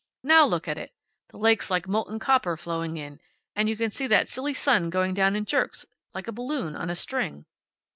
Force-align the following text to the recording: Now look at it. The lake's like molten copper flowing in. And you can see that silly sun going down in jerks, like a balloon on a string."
Now 0.23 0.47
look 0.47 0.67
at 0.67 0.79
it. 0.79 0.95
The 1.29 1.37
lake's 1.37 1.69
like 1.69 1.87
molten 1.87 2.17
copper 2.17 2.57
flowing 2.57 2.97
in. 2.97 3.19
And 3.55 3.69
you 3.69 3.77
can 3.77 3.91
see 3.91 4.07
that 4.07 4.27
silly 4.27 4.55
sun 4.55 4.89
going 4.89 5.13
down 5.13 5.35
in 5.35 5.45
jerks, 5.45 5.85
like 6.11 6.27
a 6.27 6.31
balloon 6.31 6.75
on 6.75 6.89
a 6.89 6.95
string." 6.95 7.45